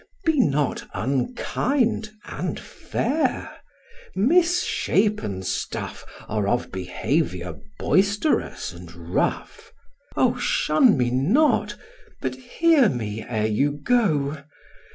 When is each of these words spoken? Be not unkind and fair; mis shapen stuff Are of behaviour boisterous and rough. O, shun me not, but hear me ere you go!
Be 0.25 0.39
not 0.39 0.89
unkind 0.95 2.09
and 2.25 2.59
fair; 2.59 3.51
mis 4.15 4.63
shapen 4.63 5.43
stuff 5.43 6.03
Are 6.27 6.47
of 6.47 6.71
behaviour 6.71 7.59
boisterous 7.77 8.73
and 8.73 8.91
rough. 9.13 9.71
O, 10.17 10.37
shun 10.39 10.97
me 10.97 11.11
not, 11.11 11.75
but 12.19 12.33
hear 12.33 12.89
me 12.89 13.21
ere 13.23 13.45
you 13.45 13.73
go! 13.73 14.39